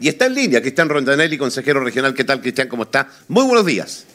Y 0.00 0.08
está 0.08 0.26
en 0.26 0.34
línea 0.34 0.60
Cristian 0.60 0.88
Rondanelli, 0.88 1.38
consejero 1.38 1.80
regional. 1.80 2.14
¿Qué 2.14 2.24
tal, 2.24 2.40
Cristian? 2.40 2.68
¿Cómo 2.68 2.84
está? 2.84 3.08
Muy 3.28 3.44
buenos 3.44 3.66
días. 3.66 4.06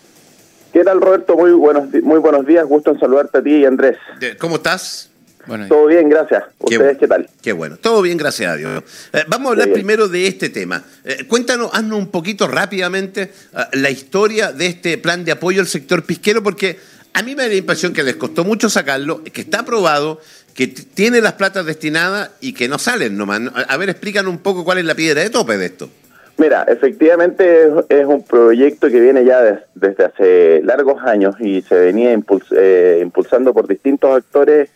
¿Qué 0.73 0.83
tal, 0.83 1.01
Roberto? 1.01 1.35
Muy 1.35 1.51
buenos, 1.51 1.89
muy 2.03 2.19
buenos 2.19 2.45
días. 2.45 2.65
Gusto 2.65 2.91
en 2.91 2.99
saludarte 2.99 3.39
a 3.39 3.41
ti 3.41 3.55
y 3.57 3.65
Andrés. 3.65 3.97
¿Cómo 4.37 4.57
estás? 4.57 5.09
Bueno, 5.47 5.67
Todo 5.67 5.87
bien, 5.87 6.09
gracias. 6.09 6.43
¿Ustedes 6.59 6.97
qué, 6.99 7.07
tal? 7.07 7.27
Qué 7.41 7.53
bueno. 7.53 7.77
Todo 7.77 8.03
bien, 8.03 8.17
gracias 8.17 8.51
a 8.51 8.55
Dios. 8.55 8.83
Eh, 9.13 9.23
vamos 9.27 9.47
a 9.47 9.51
hablar 9.53 9.71
primero 9.71 10.07
de 10.07 10.27
este 10.27 10.49
tema. 10.49 10.83
Eh, 11.03 11.25
cuéntanos, 11.27 11.71
haznos 11.73 11.97
un 11.97 12.11
poquito 12.11 12.47
rápidamente 12.47 13.21
eh, 13.23 13.63
la 13.73 13.89
historia 13.89 14.51
de 14.51 14.67
este 14.67 14.99
plan 14.99 15.25
de 15.25 15.31
apoyo 15.31 15.61
al 15.61 15.67
sector 15.67 16.03
pisquero, 16.03 16.43
porque 16.43 16.77
a 17.13 17.23
mí 17.23 17.35
me 17.35 17.43
da 17.43 17.49
la 17.49 17.55
impresión 17.55 17.93
que 17.93 18.03
les 18.03 18.17
costó 18.17 18.43
mucho 18.43 18.69
sacarlo, 18.69 19.23
que 19.23 19.41
está 19.41 19.61
aprobado, 19.61 20.21
que 20.59 20.67
tiene 20.67 21.21
las 21.21 21.33
platas 21.35 21.65
destinadas 21.65 22.31
y 22.41 22.53
que 22.53 22.67
no 22.67 22.79
salen 22.79 23.15
nomás. 23.15 23.39
A 23.69 23.77
ver, 23.77 23.87
explícanos 23.87 24.29
un 24.29 24.39
poco 24.39 24.65
cuál 24.65 24.77
es 24.77 24.83
la 24.83 24.93
piedra 24.93 25.21
de 25.21 25.29
tope 25.29 25.57
de 25.57 25.67
esto. 25.67 25.89
Mira, 26.35 26.65
efectivamente 26.67 27.69
es, 27.87 28.05
un 28.05 28.23
proyecto 28.23 28.89
que 28.89 28.99
viene 28.99 29.23
ya 29.23 29.63
desde 29.75 30.03
hace 30.03 30.61
largos 30.63 31.01
años 31.01 31.35
y 31.39 31.61
se 31.61 31.75
venía 31.75 32.11
eh, 32.57 32.99
impulsando 33.01 33.53
por 33.53 33.69
distintos 33.69 34.13
actores 34.17 34.69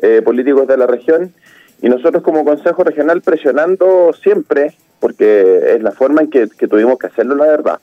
eh, 0.00 0.22
políticos 0.24 0.66
de 0.66 0.78
la 0.78 0.86
región 0.86 1.34
y 1.82 1.90
nosotros 1.90 2.22
como 2.22 2.42
Consejo 2.42 2.82
Regional 2.82 3.20
presionando 3.20 4.14
siempre, 4.14 4.72
porque 4.98 5.74
es 5.74 5.82
la 5.82 5.92
forma 5.92 6.22
en 6.22 6.30
que 6.30 6.46
tuvimos 6.46 6.98
que 6.98 7.08
hacerlo, 7.08 7.34
la 7.34 7.48
verdad, 7.48 7.80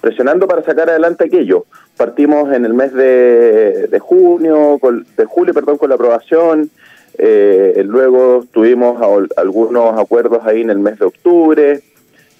presionando 0.00 0.46
para 0.46 0.62
sacar 0.62 0.90
adelante 0.90 1.24
aquello. 1.24 1.66
Partimos 1.96 2.52
en 2.52 2.64
el 2.64 2.74
mes 2.74 2.92
de, 2.92 3.98
junio, 4.00 4.78
de 5.16 5.24
julio, 5.24 5.54
perdón, 5.54 5.78
con 5.78 5.88
la 5.88 5.96
aprobación. 5.96 6.70
Eh, 7.18 7.82
luego 7.86 8.44
tuvimos 8.52 9.02
algunos 9.36 9.98
acuerdos 9.98 10.40
ahí 10.44 10.62
en 10.62 10.70
el 10.70 10.78
mes 10.78 10.98
de 10.98 11.06
octubre. 11.06 11.80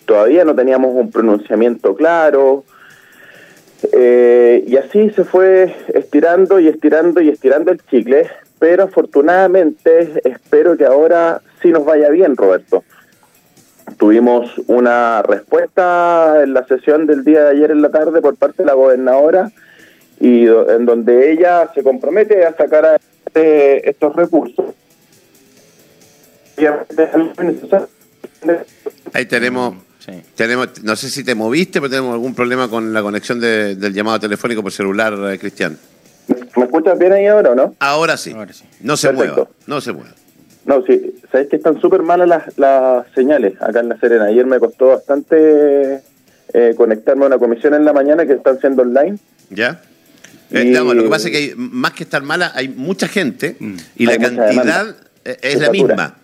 Todavía 0.06 0.44
no 0.44 0.54
teníamos 0.54 0.94
un 0.94 1.10
pronunciamiento 1.10 1.94
claro. 1.94 2.64
Eh, 3.92 4.64
y 4.66 4.76
así 4.76 5.10
se 5.10 5.24
fue 5.24 5.74
estirando 5.94 6.60
y 6.60 6.68
estirando 6.68 7.20
y 7.20 7.28
estirando 7.28 7.70
el 7.70 7.80
chicle. 7.86 8.28
Pero 8.58 8.84
afortunadamente 8.84 10.20
espero 10.24 10.76
que 10.76 10.84
ahora 10.84 11.40
sí 11.62 11.70
nos 11.70 11.84
vaya 11.84 12.08
bien, 12.10 12.36
Roberto 12.36 12.82
Tuvimos 14.00 14.50
una 14.66 15.20
respuesta 15.20 16.42
en 16.42 16.54
la 16.54 16.66
sesión 16.66 17.06
del 17.06 17.22
día 17.22 17.44
de 17.44 17.50
ayer 17.50 17.70
en 17.70 17.82
la 17.82 17.90
tarde 17.90 18.22
por 18.22 18.34
parte 18.34 18.62
de 18.62 18.66
la 18.66 18.72
gobernadora 18.72 19.52
y 20.18 20.46
en 20.46 20.86
donde 20.86 21.30
ella 21.30 21.70
se 21.74 21.82
compromete 21.82 22.46
a 22.46 22.56
sacar 22.56 22.86
a 22.86 22.96
estos 23.34 24.16
recursos. 24.16 24.64
Ahí 29.12 29.26
tenemos, 29.26 29.74
tenemos, 30.34 30.82
no 30.82 30.96
sé 30.96 31.10
si 31.10 31.22
te 31.22 31.34
moviste, 31.34 31.78
pero 31.78 31.90
tenemos 31.90 32.14
algún 32.14 32.34
problema 32.34 32.68
con 32.70 32.94
la 32.94 33.02
conexión 33.02 33.38
del 33.38 33.92
llamado 33.92 34.18
telefónico 34.18 34.62
por 34.62 34.72
celular, 34.72 35.12
eh, 35.30 35.38
Cristian. 35.38 35.76
¿Me 36.56 36.64
escuchas 36.64 36.98
bien 36.98 37.12
ahí 37.12 37.26
ahora 37.26 37.50
o 37.50 37.54
no? 37.54 37.74
Ahora 37.78 38.16
sí. 38.16 38.34
No 38.80 38.96
se 38.96 39.12
mueva, 39.12 39.46
no 39.66 39.78
se 39.82 39.92
mueva. 39.92 40.14
No, 40.66 40.84
sí, 40.84 41.14
sabes 41.32 41.48
que 41.48 41.56
están 41.56 41.80
súper 41.80 42.02
malas 42.02 42.28
las, 42.28 42.58
las 42.58 43.06
señales 43.14 43.54
acá 43.60 43.80
en 43.80 43.88
La 43.88 43.98
Serena. 43.98 44.24
Ayer 44.24 44.46
me 44.46 44.58
costó 44.58 44.88
bastante 44.88 46.02
eh, 46.52 46.74
conectarme 46.76 47.24
a 47.24 47.26
una 47.28 47.38
comisión 47.38 47.74
en 47.74 47.84
la 47.84 47.92
mañana 47.92 48.26
que 48.26 48.32
están 48.32 48.58
siendo 48.60 48.82
online. 48.82 49.18
¿Ya? 49.50 49.80
Eh, 50.50 50.72
lo 50.72 51.02
que 51.02 51.08
pasa 51.08 51.28
es 51.28 51.34
que 51.34 51.54
más 51.56 51.92
que 51.92 52.02
estar 52.02 52.22
mala, 52.22 52.50
hay 52.54 52.68
mucha 52.68 53.06
gente 53.06 53.56
mm. 53.58 53.76
y 53.96 54.06
la 54.06 54.18
cantidad 54.18 54.96
eh, 55.24 55.38
es 55.42 55.60
la 55.60 55.70
misma. 55.70 56.16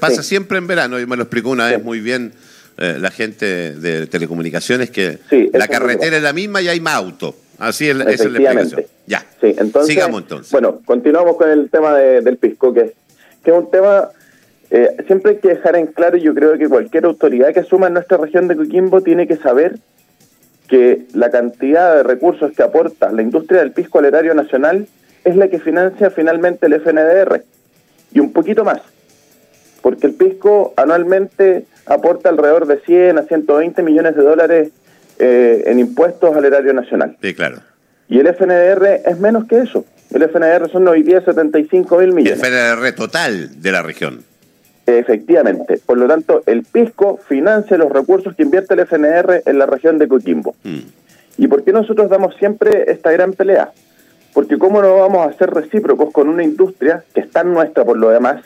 pasa 0.00 0.22
siempre 0.22 0.56
en 0.56 0.66
verano, 0.66 0.98
y 0.98 1.06
me 1.06 1.16
lo 1.16 1.24
explicó 1.24 1.50
una 1.50 1.66
vez 1.66 1.82
muy 1.82 2.00
bien 2.00 2.32
la 2.78 3.10
gente 3.10 3.72
de 3.72 4.06
telecomunicaciones, 4.06 4.90
que 4.90 5.18
la 5.52 5.66
carretera 5.66 6.18
es, 6.18 6.22
la 6.22 6.34
misma 6.34 6.60
y 6.60 6.68
hay 6.68 6.80
más 6.80 6.94
autos. 6.94 7.34
Así 7.58 7.88
es, 7.88 7.96
esa 7.96 8.10
es 8.10 8.32
la 8.32 8.38
explicación. 8.38 8.84
Ya. 9.06 9.24
entonces, 9.40 9.94
Sigamos 9.94 10.22
entonces. 10.22 10.52
Bueno, 10.52 10.80
continuamos 10.84 11.36
con 11.36 11.48
el 11.50 11.70
tema 11.70 11.96
del 11.96 12.36
pisco, 12.36 12.74
que 12.74 12.94
que 13.46 13.52
es 13.52 13.56
un 13.56 13.70
tema, 13.70 14.08
eh, 14.70 14.96
siempre 15.06 15.30
hay 15.30 15.38
que 15.38 15.50
dejar 15.50 15.76
en 15.76 15.86
claro, 15.86 16.16
y 16.16 16.22
yo 16.22 16.34
creo 16.34 16.58
que 16.58 16.68
cualquier 16.68 17.04
autoridad 17.04 17.54
que 17.54 17.60
asuma 17.60 17.86
en 17.86 17.92
nuestra 17.92 18.16
región 18.16 18.48
de 18.48 18.56
Coquimbo 18.56 19.02
tiene 19.02 19.28
que 19.28 19.36
saber 19.36 19.78
que 20.68 21.06
la 21.14 21.30
cantidad 21.30 21.94
de 21.94 22.02
recursos 22.02 22.50
que 22.56 22.64
aporta 22.64 23.12
la 23.12 23.22
industria 23.22 23.60
del 23.60 23.70
pisco 23.70 24.00
al 24.00 24.06
erario 24.06 24.34
nacional 24.34 24.88
es 25.22 25.36
la 25.36 25.46
que 25.46 25.60
financia 25.60 26.10
finalmente 26.10 26.66
el 26.66 26.74
FNDR, 26.80 27.44
y 28.10 28.18
un 28.18 28.32
poquito 28.32 28.64
más, 28.64 28.80
porque 29.80 30.08
el 30.08 30.14
pisco 30.14 30.74
anualmente 30.76 31.66
aporta 31.86 32.30
alrededor 32.30 32.66
de 32.66 32.80
100 32.80 33.18
a 33.18 33.22
120 33.22 33.80
millones 33.84 34.16
de 34.16 34.22
dólares 34.24 34.70
eh, 35.20 35.62
en 35.66 35.78
impuestos 35.78 36.34
al 36.34 36.44
erario 36.44 36.72
nacional. 36.72 37.16
Sí, 37.22 37.32
claro. 37.32 37.58
Y 38.08 38.18
el 38.18 38.26
FNDR 38.26 39.02
es 39.04 39.20
menos 39.20 39.44
que 39.44 39.58
eso. 39.58 39.84
El 40.16 40.22
FNR 40.22 40.70
son 40.70 40.88
hoy 40.88 41.02
día 41.02 41.20
75 41.20 41.98
mil 41.98 42.14
millones. 42.14 42.42
El 42.42 42.46
FNR 42.46 42.92
total 42.92 43.60
de 43.60 43.70
la 43.70 43.82
región. 43.82 44.24
Efectivamente. 44.86 45.78
Por 45.84 45.98
lo 45.98 46.08
tanto, 46.08 46.42
el 46.46 46.62
PISCO 46.62 47.18
financia 47.18 47.76
los 47.76 47.92
recursos 47.92 48.34
que 48.34 48.44
invierte 48.44 48.72
el 48.72 48.80
FNR 48.80 49.42
en 49.44 49.58
la 49.58 49.66
región 49.66 49.98
de 49.98 50.08
Coquimbo. 50.08 50.56
Mm. 50.64 50.78
¿Y 51.36 51.48
por 51.48 51.64
qué 51.64 51.72
nosotros 51.74 52.08
damos 52.08 52.34
siempre 52.36 52.90
esta 52.90 53.12
gran 53.12 53.34
pelea? 53.34 53.72
Porque 54.32 54.56
cómo 54.56 54.80
no 54.80 54.96
vamos 54.96 55.28
a 55.28 55.36
ser 55.36 55.50
recíprocos 55.50 56.10
con 56.14 56.30
una 56.30 56.42
industria 56.42 57.04
que 57.12 57.20
está 57.20 57.44
nuestra 57.44 57.84
por 57.84 57.98
lo 57.98 58.08
demás. 58.08 58.42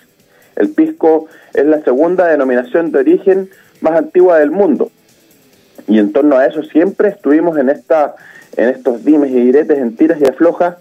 El 0.56 0.70
pisco 0.70 1.28
es 1.54 1.66
la 1.66 1.81
segunda 1.82 2.26
denominación 2.26 2.91
de 2.91 2.98
origen 2.98 3.48
más 3.81 3.97
antigua 3.97 4.41
del 4.41 4.50
mundo. 4.50 4.91
Y 5.87 6.00
en 6.00 6.12
torno 6.12 6.37
a 6.37 6.47
eso 6.47 6.64
siempre 6.64 7.10
estuvimos 7.10 7.56
en 7.58 7.70
esta 7.70 8.16
en 8.56 8.70
estos 8.70 9.04
dimes 9.04 9.31
y 9.31 9.41
diretes, 9.41 9.78
en 9.78 9.94
tiras 9.94 10.20
y 10.20 10.26
aflojas, 10.26 10.75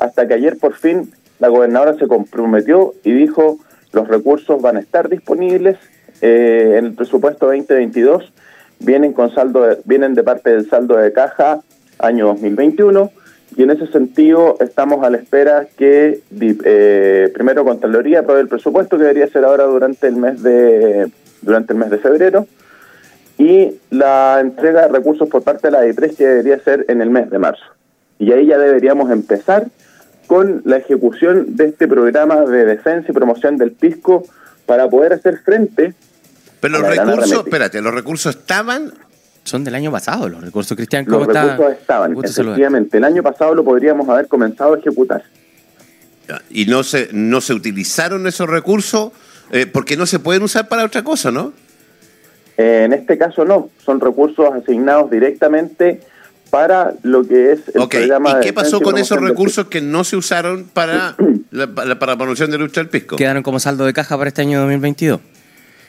hasta 0.00 0.26
que 0.26 0.34
ayer 0.34 0.58
por 0.58 0.74
fin 0.74 1.12
la 1.38 1.48
gobernadora 1.48 1.94
se 1.94 2.08
comprometió 2.08 2.94
y 3.04 3.12
dijo 3.12 3.58
los 3.92 4.08
recursos 4.08 4.60
van 4.60 4.76
a 4.76 4.80
estar 4.80 5.08
disponibles 5.08 5.76
eh, 6.20 6.76
en 6.78 6.86
el 6.86 6.92
presupuesto 6.92 7.46
2022, 7.46 8.32
vienen 8.78 9.12
con 9.12 9.34
saldo 9.34 9.78
vienen 9.84 10.14
de 10.14 10.22
parte 10.22 10.50
del 10.50 10.68
saldo 10.68 10.96
de 10.96 11.12
caja 11.12 11.60
año 11.98 12.26
2021 12.28 13.10
y 13.56 13.62
en 13.62 13.70
ese 13.70 13.86
sentido 13.88 14.56
estamos 14.60 15.04
a 15.04 15.10
la 15.10 15.16
espera 15.16 15.66
que 15.76 16.20
eh, 16.40 17.30
primero 17.34 17.64
Contraloría 17.64 18.20
apruebe 18.20 18.42
el 18.42 18.48
presupuesto 18.48 18.96
que 18.96 19.04
debería 19.04 19.28
ser 19.28 19.44
ahora 19.44 19.64
durante 19.64 20.06
el 20.06 20.16
mes 20.16 20.42
de 20.42 21.10
durante 21.42 21.72
el 21.72 21.78
mes 21.78 21.90
de 21.90 21.98
febrero 21.98 22.46
y 23.38 23.78
la 23.90 24.38
entrega 24.40 24.82
de 24.82 24.88
recursos 24.88 25.28
por 25.28 25.42
parte 25.42 25.68
de 25.68 25.72
la 25.72 25.80
DIPRES 25.80 26.16
que 26.16 26.26
debería 26.26 26.58
ser 26.60 26.84
en 26.88 27.00
el 27.00 27.08
mes 27.08 27.30
de 27.30 27.38
marzo. 27.38 27.64
Y 28.18 28.32
ahí 28.32 28.44
ya 28.44 28.58
deberíamos 28.58 29.10
empezar 29.10 29.66
con 30.30 30.62
la 30.64 30.76
ejecución 30.76 31.56
de 31.56 31.64
este 31.66 31.88
programa 31.88 32.42
de 32.42 32.64
defensa 32.64 33.10
y 33.10 33.12
promoción 33.12 33.56
del 33.56 33.72
pisco 33.72 34.22
para 34.64 34.88
poder 34.88 35.12
hacer 35.12 35.38
frente. 35.38 35.92
Pero 36.60 36.78
los 36.78 36.88
recursos, 36.88 37.44
espérate, 37.44 37.82
los 37.82 37.92
recursos 37.92 38.36
estaban. 38.36 38.92
Son 39.42 39.64
del 39.64 39.74
año 39.74 39.90
pasado 39.90 40.28
los 40.28 40.40
recursos, 40.40 40.76
Cristian. 40.76 41.04
los 41.08 41.26
recursos 41.26 41.72
estaban, 41.72 42.16
efectivamente. 42.16 42.98
El 42.98 43.04
año 43.06 43.24
pasado 43.24 43.56
lo 43.56 43.64
podríamos 43.64 44.08
haber 44.08 44.28
comenzado 44.28 44.74
a 44.74 44.78
ejecutar. 44.78 45.24
Y 46.48 46.66
no 46.66 46.84
se, 46.84 47.08
no 47.10 47.40
se 47.40 47.52
utilizaron 47.52 48.24
esos 48.28 48.48
recursos 48.48 49.10
eh, 49.50 49.66
porque 49.66 49.96
no 49.96 50.06
se 50.06 50.20
pueden 50.20 50.44
usar 50.44 50.68
para 50.68 50.84
otra 50.84 51.02
cosa, 51.02 51.32
¿no? 51.32 51.52
Eh, 52.56 52.84
en 52.84 52.92
este 52.92 53.18
caso 53.18 53.44
no, 53.44 53.70
son 53.84 54.00
recursos 54.00 54.46
asignados 54.54 55.10
directamente 55.10 56.02
para 56.50 56.94
lo 57.02 57.26
que 57.26 57.52
es 57.52 57.60
el 57.68 57.88
programa 57.88 58.38
¿Y 58.38 58.44
qué 58.44 58.52
pasó 58.52 58.80
con 58.80 58.98
esos 58.98 59.20
recursos 59.20 59.66
que 59.68 59.80
no 59.80 60.04
se 60.04 60.16
usaron 60.16 60.68
para 60.72 61.16
la, 61.50 61.66
para 61.74 62.16
promoción 62.16 62.50
de 62.50 62.58
lucha 62.58 62.80
del 62.80 62.90
pisco? 62.90 63.16
Quedaron 63.16 63.42
como 63.42 63.60
saldo 63.60 63.84
de 63.86 63.92
caja 63.92 64.18
para 64.18 64.28
este 64.28 64.42
año 64.42 64.58
2022. 64.60 65.20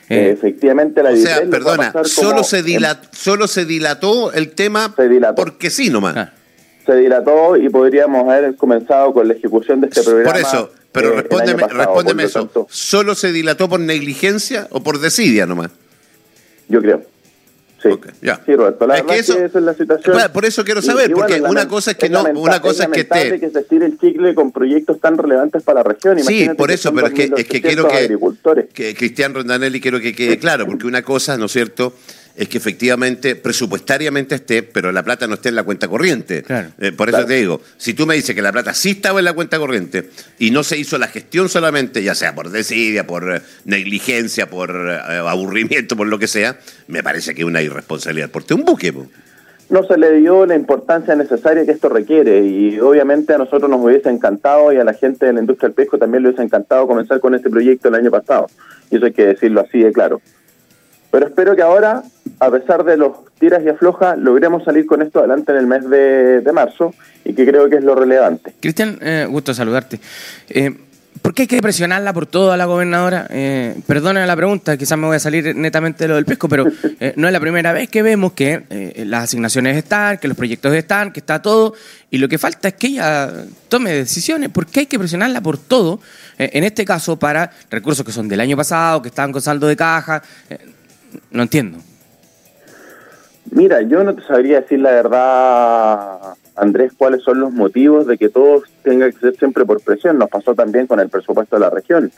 Eh, 0.08 0.30
Efectivamente, 0.30 1.02
la 1.02 1.10
O 1.10 1.16
sea, 1.16 1.42
perdona, 1.48 1.92
solo 2.04 2.44
se, 2.44 2.62
dilató, 2.62 3.08
solo 3.12 3.48
se 3.48 3.64
dilató 3.64 4.32
el 4.32 4.50
tema 4.50 4.94
porque 5.36 5.70
sí 5.70 5.90
nomás. 5.90 6.16
Ah. 6.16 6.32
Se 6.84 6.96
dilató 6.96 7.56
y 7.56 7.68
podríamos 7.68 8.28
haber 8.28 8.56
comenzado 8.56 9.12
con 9.12 9.28
la 9.28 9.34
ejecución 9.34 9.80
de 9.80 9.86
este 9.86 10.02
programa. 10.02 10.32
Por 10.32 10.40
eso, 10.40 10.72
pero 10.90 11.12
eh, 11.12 11.22
respóndeme, 11.22 11.66
respóndeme 11.68 12.24
eso. 12.24 12.50
¿Solo 12.68 13.14
se 13.14 13.32
dilató 13.32 13.68
por 13.68 13.80
negligencia 13.80 14.66
o 14.70 14.82
por 14.82 15.00
desidia 15.00 15.46
nomás? 15.46 15.70
Yo 16.68 16.80
creo. 16.80 17.11
Sí, 17.82 17.90
sí 18.46 18.54
Roberto. 18.54 18.86
La 18.86 18.98
es 18.98 19.02
que 19.02 19.18
eso, 19.18 19.38
es 19.38 19.54
la 19.54 19.74
situación. 19.74 20.16
Por 20.32 20.44
eso 20.44 20.64
quiero 20.64 20.82
saber, 20.82 21.12
porque 21.12 21.40
una 21.40 21.66
cosa 21.66 21.92
es 21.92 21.96
que 21.96 22.08
no, 22.08 22.24
una 22.34 22.60
cosa 22.60 22.84
es, 22.84 22.90
que 22.90 23.00
esté. 23.00 23.40
que 23.40 23.50
se 23.50 23.60
estire 23.60 23.86
el 23.86 23.98
chicle 23.98 24.34
con 24.34 24.52
proyectos 24.52 25.00
tan 25.00 25.18
relevantes 25.18 25.62
para 25.62 25.82
la 25.82 25.92
región. 25.92 26.18
sí, 26.20 26.48
por 26.56 26.70
eso, 26.70 26.92
pero 26.94 27.08
es 27.08 27.12
que, 27.14 27.30
es 27.36 27.46
que 27.46 27.60
quiero 27.60 27.88
que, 27.88 28.18
que 28.72 28.94
Cristian 28.94 29.34
Rondanelli 29.34 29.80
quiero 29.80 30.00
que 30.00 30.14
quede 30.14 30.38
claro, 30.38 30.66
porque 30.66 30.86
una 30.86 31.02
cosa, 31.02 31.36
¿no 31.36 31.46
es 31.46 31.52
cierto?, 31.52 31.92
es 32.34 32.48
que 32.48 32.58
efectivamente, 32.58 33.36
presupuestariamente 33.36 34.36
esté, 34.36 34.62
pero 34.62 34.90
la 34.90 35.02
plata 35.02 35.26
no 35.26 35.34
esté 35.34 35.50
en 35.50 35.56
la 35.56 35.64
cuenta 35.64 35.88
corriente. 35.88 36.42
Claro. 36.42 36.70
Eh, 36.78 36.92
por 36.92 37.08
eso 37.08 37.24
te 37.26 37.34
digo, 37.34 37.60
si 37.76 37.94
tú 37.94 38.06
me 38.06 38.14
dices 38.14 38.34
que 38.34 38.42
la 38.42 38.52
plata 38.52 38.72
sí 38.74 38.92
estaba 38.92 39.18
en 39.18 39.26
la 39.26 39.34
cuenta 39.34 39.58
corriente 39.58 40.08
y 40.38 40.50
no 40.50 40.64
se 40.64 40.78
hizo 40.78 40.98
la 40.98 41.08
gestión 41.08 41.48
solamente, 41.48 42.02
ya 42.02 42.14
sea 42.14 42.34
por 42.34 42.50
desidia, 42.50 43.06
por 43.06 43.36
eh, 43.36 43.42
negligencia, 43.64 44.48
por 44.48 44.70
eh, 44.70 44.98
aburrimiento, 45.26 45.96
por 45.96 46.06
lo 46.06 46.18
que 46.18 46.26
sea, 46.26 46.58
me 46.88 47.02
parece 47.02 47.34
que 47.34 47.42
es 47.42 47.46
una 47.46 47.60
irresponsabilidad. 47.60 48.30
Porque 48.30 48.54
un 48.54 48.64
buque, 48.64 48.92
po. 48.92 49.06
no 49.68 49.84
se 49.84 49.98
le 49.98 50.14
dio 50.14 50.46
la 50.46 50.54
importancia 50.54 51.14
necesaria 51.14 51.66
que 51.66 51.72
esto 51.72 51.90
requiere 51.90 52.44
y 52.46 52.80
obviamente 52.80 53.34
a 53.34 53.38
nosotros 53.38 53.68
nos 53.68 53.80
hubiese 53.80 54.08
encantado 54.08 54.72
y 54.72 54.78
a 54.78 54.84
la 54.84 54.94
gente 54.94 55.26
de 55.26 55.34
la 55.34 55.40
industria 55.40 55.68
del 55.68 55.74
pesco 55.74 55.98
también 55.98 56.22
le 56.22 56.30
hubiese 56.30 56.44
encantado 56.44 56.86
comenzar 56.86 57.20
con 57.20 57.34
este 57.34 57.50
proyecto 57.50 57.88
el 57.88 57.94
año 57.94 58.10
pasado 58.10 58.46
y 58.90 58.96
eso 58.96 59.06
hay 59.06 59.12
que 59.12 59.26
decirlo 59.26 59.60
así 59.60 59.80
de 59.80 59.92
claro. 59.92 60.20
Pero 61.12 61.26
espero 61.26 61.54
que 61.54 61.60
ahora, 61.60 62.02
a 62.42 62.50
pesar 62.50 62.82
de 62.84 62.96
los 62.96 63.12
tiras 63.38 63.62
y 63.64 63.68
aflojas, 63.68 64.18
logremos 64.18 64.64
salir 64.64 64.84
con 64.84 65.00
esto 65.00 65.20
adelante 65.20 65.52
en 65.52 65.58
el 65.58 65.66
mes 65.68 65.88
de, 65.88 66.50
marzo 66.52 66.92
y 67.24 67.34
que 67.34 67.46
creo 67.46 67.70
que 67.70 67.76
es 67.76 67.84
lo 67.84 67.94
relevante. 67.94 68.52
Cristian, 68.60 68.98
eh, 69.00 69.26
gusto 69.30 69.54
saludarte. 69.54 70.00
Eh, 70.48 70.74
¿Por 71.22 71.34
qué 71.34 71.42
hay 71.42 71.48
que 71.48 71.62
presionarla 71.62 72.12
por 72.12 72.26
todo 72.26 72.50
a 72.50 72.56
la 72.56 72.64
gobernadora? 72.64 73.28
Eh, 73.30 73.76
perdona 73.86 74.26
la 74.26 74.34
pregunta, 74.34 74.76
quizás 74.76 74.98
me 74.98 75.06
voy 75.06 75.14
a 75.14 75.20
salir 75.20 75.54
netamente 75.54 76.02
de 76.02 76.08
lo 76.08 76.16
del 76.16 76.24
pesco, 76.24 76.48
pero 76.48 76.66
eh, 76.98 77.12
no 77.16 77.28
es 77.28 77.32
la 77.32 77.38
primera 77.38 77.72
vez 77.72 77.88
que 77.88 78.02
vemos 78.02 78.32
que 78.32 78.64
eh, 78.70 79.04
las 79.06 79.24
asignaciones 79.24 79.76
están, 79.76 80.18
que 80.18 80.26
los 80.26 80.36
proyectos 80.36 80.74
están, 80.74 81.12
que 81.12 81.20
está 81.20 81.40
todo, 81.40 81.74
y 82.10 82.18
lo 82.18 82.28
que 82.28 82.38
falta 82.38 82.68
es 82.68 82.74
que 82.74 82.88
ella 82.88 83.30
tome 83.68 83.92
decisiones. 83.92 84.48
¿Por 84.48 84.66
qué 84.66 84.80
hay 84.80 84.86
que 84.86 84.98
presionarla 84.98 85.40
por 85.40 85.58
todo? 85.58 86.00
Eh, 86.38 86.50
en 86.54 86.64
este 86.64 86.84
caso, 86.84 87.16
para 87.16 87.52
recursos 87.70 88.04
que 88.04 88.10
son 88.10 88.26
del 88.26 88.40
año 88.40 88.56
pasado, 88.56 89.00
que 89.00 89.08
estaban 89.08 89.30
con 89.30 89.40
saldo 89.40 89.68
de 89.68 89.76
caja. 89.76 90.22
No 91.30 91.42
entiendo. 91.42 91.78
Mira, 93.54 93.82
yo 93.82 94.02
no 94.02 94.14
te 94.14 94.22
sabría 94.22 94.62
decir 94.62 94.80
la 94.80 94.92
verdad, 94.92 96.20
Andrés, 96.56 96.92
cuáles 96.96 97.22
son 97.22 97.38
los 97.38 97.52
motivos 97.52 98.06
de 98.06 98.16
que 98.16 98.30
todo 98.30 98.62
tenga 98.82 99.10
que 99.10 99.18
ser 99.18 99.36
siempre 99.36 99.66
por 99.66 99.82
presión. 99.82 100.18
Nos 100.18 100.30
pasó 100.30 100.54
también 100.54 100.86
con 100.86 101.00
el 101.00 101.10
presupuesto 101.10 101.56
de 101.56 101.60
la 101.60 101.68
región, 101.68 102.10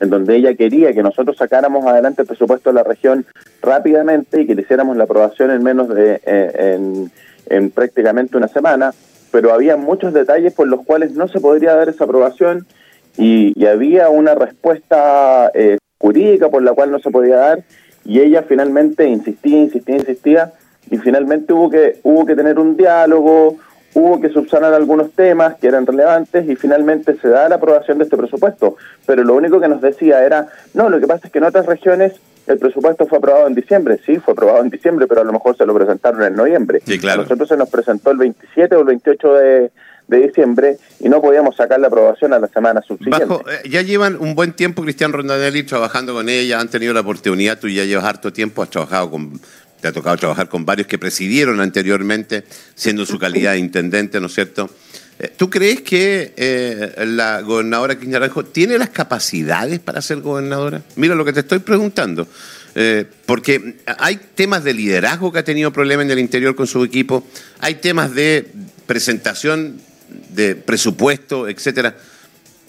en 0.00 0.08
donde 0.08 0.36
ella 0.36 0.54
quería 0.54 0.94
que 0.94 1.02
nosotros 1.02 1.36
sacáramos 1.36 1.84
adelante 1.84 2.22
el 2.22 2.28
presupuesto 2.28 2.70
de 2.70 2.74
la 2.74 2.84
región 2.84 3.26
rápidamente 3.60 4.40
y 4.40 4.46
que 4.46 4.54
le 4.54 4.62
hiciéramos 4.62 4.96
la 4.96 5.04
aprobación 5.04 5.50
en 5.50 5.62
menos 5.62 5.90
de 5.90 6.22
eh, 6.24 6.76
en, 6.76 7.12
en 7.50 7.70
prácticamente 7.70 8.38
una 8.38 8.48
semana, 8.48 8.94
pero 9.30 9.52
había 9.52 9.76
muchos 9.76 10.14
detalles 10.14 10.54
por 10.54 10.68
los 10.68 10.86
cuales 10.86 11.12
no 11.12 11.28
se 11.28 11.38
podría 11.38 11.74
dar 11.74 11.90
esa 11.90 12.04
aprobación 12.04 12.66
y, 13.18 13.52
y 13.62 13.66
había 13.66 14.08
una 14.08 14.34
respuesta 14.34 15.50
eh, 15.52 15.76
jurídica 15.98 16.48
por 16.48 16.62
la 16.62 16.72
cual 16.72 16.90
no 16.90 16.98
se 16.98 17.10
podía 17.10 17.36
dar 17.36 17.62
y 18.06 18.20
ella 18.20 18.42
finalmente 18.48 19.06
insistía, 19.06 19.58
insistía, 19.58 19.96
insistía 19.96 20.52
y 20.90 20.98
finalmente 20.98 21.52
hubo 21.52 21.70
que 21.70 21.98
hubo 22.02 22.24
que 22.26 22.34
tener 22.34 22.58
un 22.58 22.76
diálogo, 22.76 23.56
hubo 23.94 24.20
que 24.20 24.28
subsanar 24.30 24.74
algunos 24.74 25.12
temas 25.12 25.56
que 25.56 25.66
eran 25.66 25.86
relevantes 25.86 26.48
y 26.48 26.56
finalmente 26.56 27.16
se 27.16 27.28
da 27.28 27.48
la 27.48 27.56
aprobación 27.56 27.98
de 27.98 28.04
este 28.04 28.16
presupuesto. 28.16 28.76
Pero 29.06 29.24
lo 29.24 29.34
único 29.34 29.60
que 29.60 29.68
nos 29.68 29.80
decía 29.80 30.24
era, 30.24 30.48
no, 30.74 30.88
lo 30.88 31.00
que 31.00 31.06
pasa 31.06 31.26
es 31.26 31.32
que 31.32 31.38
en 31.38 31.44
otras 31.44 31.66
regiones 31.66 32.12
el 32.46 32.58
presupuesto 32.58 33.06
fue 33.06 33.18
aprobado 33.18 33.46
en 33.46 33.54
diciembre, 33.54 34.00
sí, 34.06 34.18
fue 34.18 34.32
aprobado 34.32 34.62
en 34.62 34.70
diciembre, 34.70 35.06
pero 35.06 35.20
a 35.20 35.24
lo 35.24 35.32
mejor 35.32 35.56
se 35.56 35.66
lo 35.66 35.74
presentaron 35.74 36.22
en 36.22 36.34
noviembre. 36.34 36.80
Sí, 36.86 36.98
claro. 36.98 37.20
A 37.20 37.24
nosotros 37.24 37.48
se 37.48 37.56
nos 37.56 37.68
presentó 37.68 38.10
el 38.10 38.18
27 38.18 38.74
o 38.74 38.80
el 38.80 38.86
28 38.86 39.34
de, 39.34 39.70
de 40.08 40.26
diciembre 40.26 40.78
y 40.98 41.08
no 41.08 41.20
podíamos 41.20 41.56
sacar 41.56 41.78
la 41.78 41.88
aprobación 41.88 42.32
a 42.32 42.38
la 42.38 42.48
semana 42.48 42.80
subsiguiente. 42.80 43.26
Bajo, 43.26 43.42
eh, 43.48 43.68
ya 43.68 43.82
llevan 43.82 44.16
un 44.18 44.34
buen 44.34 44.54
tiempo 44.54 44.82
Cristian 44.82 45.12
Rondanelli 45.12 45.62
trabajando 45.64 46.14
con 46.14 46.28
ella, 46.28 46.58
han 46.58 46.68
tenido 46.68 46.94
la 46.94 47.00
oportunidad, 47.00 47.58
tú 47.58 47.68
ya 47.68 47.84
llevas 47.84 48.06
harto 48.06 48.32
tiempo, 48.32 48.62
has 48.62 48.70
trabajado 48.70 49.10
con, 49.10 49.38
te 49.80 49.88
ha 49.88 49.92
tocado 49.92 50.16
trabajar 50.16 50.48
con 50.48 50.64
varios 50.64 50.86
que 50.86 50.98
presidieron 50.98 51.60
anteriormente, 51.60 52.44
siendo 52.74 53.06
su 53.06 53.18
calidad 53.18 53.52
de 53.52 53.58
intendente, 53.58 54.20
¿no 54.20 54.26
es 54.26 54.34
cierto? 54.34 54.70
Eh, 55.18 55.32
¿Tú 55.36 55.50
crees 55.50 55.82
que 55.82 56.32
eh, 56.36 57.04
la 57.06 57.40
gobernadora 57.40 57.98
Quiñaranjo 57.98 58.44
tiene 58.44 58.78
las 58.78 58.90
capacidades 58.90 59.80
para 59.80 60.00
ser 60.00 60.20
gobernadora? 60.20 60.82
Mira 60.96 61.14
lo 61.14 61.24
que 61.24 61.32
te 61.32 61.40
estoy 61.40 61.58
preguntando. 61.58 62.28
Eh, 62.74 63.04
porque 63.26 63.76
hay 63.98 64.20
temas 64.34 64.62
de 64.62 64.74
liderazgo 64.74 65.32
que 65.32 65.40
ha 65.40 65.44
tenido 65.44 65.72
problemas 65.72 66.04
en 66.04 66.12
el 66.12 66.18
interior 66.20 66.54
con 66.54 66.66
su 66.66 66.84
equipo, 66.84 67.26
hay 67.58 67.76
temas 67.76 68.14
de 68.14 68.46
presentación 68.86 69.80
de 70.30 70.54
presupuesto, 70.54 71.48
etcétera. 71.48 71.96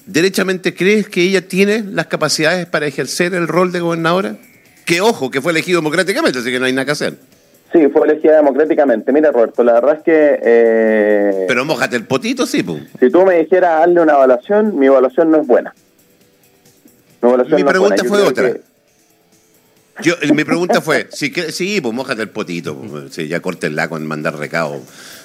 ¿Derechamente 0.07 0.73
crees 0.73 1.07
que 1.07 1.21
ella 1.21 1.47
tiene 1.47 1.83
las 1.83 2.07
capacidades 2.07 2.65
para 2.65 2.88
ejercer 2.88 3.35
el 3.35 3.47
rol 3.47 3.71
de 3.71 3.81
gobernadora? 3.81 4.38
Que 4.89 5.01
ojo, 5.01 5.30
que 5.30 5.39
fue 5.39 5.51
elegido 5.51 5.77
democráticamente, 5.81 6.39
así 6.39 6.50
que 6.50 6.59
no 6.59 6.65
hay 6.65 6.74
nada 6.74 6.83
que 6.86 6.94
hacer. 6.94 7.13
Sí, 7.71 7.88
fue 7.94 8.07
elegida 8.07 8.38
democráticamente. 8.38 9.12
Mira, 9.13 9.31
Roberto, 9.31 9.63
la 9.63 9.74
verdad 9.74 9.97
es 9.97 10.01
que... 10.03 10.39
eh, 10.41 11.45
Pero 11.47 11.63
mojate 11.63 11.95
el 11.95 12.06
potito, 12.06 12.47
sí, 12.47 12.63
pum. 12.63 12.83
Si 13.00 13.12
tú 13.12 13.24
me 13.24 13.38
dijeras 13.38 13.81
darle 13.81 14.01
una 14.01 14.13
evaluación, 14.13 14.80
mi 14.80 14.88
evaluación 14.88 15.30
no 15.30 15.41
es 15.41 15.45
buena. 15.45 15.75
Mi, 17.21 17.30
evaluación 17.30 17.56
Mi 17.57 17.62
no 17.62 17.69
pregunta 17.69 18.03
fue 18.03 18.21
otra. 18.24 18.51
que- 18.53 18.62
Yo, 20.01 20.15
eh, 20.24 20.33
mi 20.33 20.44
pregunta 20.44 20.81
fue, 20.81 21.07
si 21.12 21.31
sí, 21.51 21.81
pues 21.81 21.94
mojate 21.94 22.24
el 22.24 22.30
potito, 22.30 22.75
pues, 22.75 23.13
sí, 23.13 23.27
ya 23.27 23.41
córtenla 23.41 23.89
con 23.89 24.07
mandar 24.07 24.38
recado. 24.39 24.81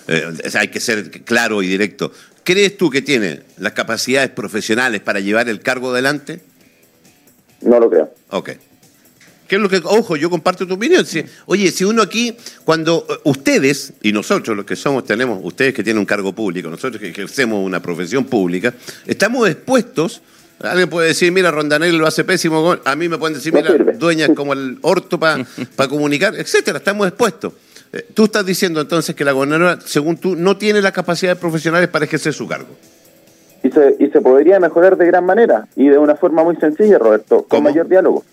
Eh, 0.08 0.24
o 0.46 0.50
sea, 0.50 0.60
hay 0.60 0.68
que 0.68 0.80
ser 0.80 1.10
claro 1.22 1.62
y 1.62 1.68
directo. 1.68 2.12
¿Crees 2.42 2.76
tú 2.76 2.90
que 2.90 3.00
tiene 3.00 3.40
las 3.56 3.72
capacidades 3.72 4.28
profesionales 4.28 5.00
para 5.00 5.20
llevar 5.20 5.48
el 5.48 5.60
cargo 5.60 5.90
adelante? 5.92 6.40
No 7.62 7.80
lo 7.80 7.88
creo. 7.88 8.12
Ok. 8.28 8.50
¿Qué 9.54 9.58
es 9.58 9.62
lo 9.62 9.68
que, 9.68 9.80
ojo, 9.84 10.16
yo 10.16 10.28
comparto 10.30 10.66
tu 10.66 10.74
opinión. 10.74 11.06
Si- 11.06 11.24
oye, 11.46 11.70
si 11.70 11.84
uno 11.84 12.02
aquí, 12.02 12.36
cuando 12.64 13.06
eh, 13.08 13.12
ustedes 13.22 13.92
y 14.02 14.10
nosotros, 14.10 14.56
los 14.56 14.66
que 14.66 14.74
somos, 14.74 15.04
tenemos, 15.04 15.38
ustedes 15.44 15.72
que 15.72 15.84
tienen 15.84 16.00
un 16.00 16.06
cargo 16.06 16.32
público, 16.32 16.68
nosotros 16.68 17.00
que 17.00 17.10
ejercemos 17.10 17.64
una 17.64 17.80
profesión 17.80 18.24
pública, 18.24 18.74
estamos 19.06 19.48
expuestos. 19.48 20.22
Alguien 20.58 20.88
puede 20.90 21.06
decir, 21.06 21.30
mira, 21.30 21.52
Rondanelli 21.52 21.96
lo 21.96 22.04
hace 22.04 22.24
pésimo. 22.24 22.76
A 22.84 22.96
mí 22.96 23.08
me 23.08 23.16
pueden 23.16 23.34
decir, 23.36 23.52
mira, 23.54 23.72
dueñas 23.96 24.30
como 24.34 24.54
el 24.54 24.76
orto 24.82 25.20
para 25.20 25.46
comunicar, 25.88 26.34
etcétera. 26.34 26.78
Estamos 26.78 27.06
expuestos. 27.06 27.52
Eh, 27.92 28.06
Tú 28.12 28.24
estás 28.24 28.44
diciendo 28.44 28.80
entonces 28.80 29.14
que 29.14 29.24
la 29.24 29.30
gobernadora, 29.30 29.78
según 29.86 30.16
tú, 30.16 30.34
no 30.34 30.56
tiene 30.56 30.82
las 30.82 30.90
capacidades 30.90 31.38
profesionales 31.38 31.88
para 31.90 32.06
ejercer 32.06 32.32
su 32.32 32.48
cargo. 32.48 32.74
Y 33.62 33.70
se, 33.70 33.96
y 34.00 34.08
se 34.08 34.20
podría 34.20 34.58
mejorar 34.58 34.96
de 34.96 35.06
gran 35.06 35.24
manera 35.24 35.68
y 35.76 35.86
de 35.90 35.96
una 35.98 36.16
forma 36.16 36.42
muy 36.42 36.56
sencilla, 36.56 36.98
Roberto, 36.98 37.36
con 37.42 37.48
¿Cómo? 37.60 37.70
mayor 37.70 37.88
diálogo. 37.88 38.24